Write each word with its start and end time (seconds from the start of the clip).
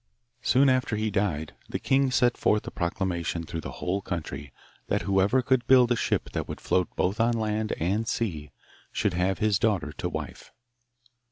Soon 0.41 0.67
after 0.67 0.95
he 0.95 1.11
died 1.11 1.53
the 1.69 1.77
king 1.77 2.09
set 2.09 2.35
forth 2.35 2.65
a 2.65 2.71
proclamation 2.71 3.43
through 3.43 3.61
the 3.61 3.73
whole 3.73 4.01
country 4.01 4.51
that 4.87 5.03
whoever 5.03 5.43
could 5.43 5.67
build 5.67 5.91
a 5.91 5.95
ship 5.95 6.31
that 6.31 6.47
should 6.47 6.59
float 6.59 6.87
both 6.95 7.19
on 7.19 7.33
land 7.35 7.73
and 7.73 8.07
sea 8.07 8.49
should 8.91 9.13
have 9.13 9.37
his 9.37 9.59
daughter 9.59 9.91
to 9.91 10.09
wife. 10.09 10.51